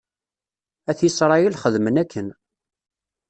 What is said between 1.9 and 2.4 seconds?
akken.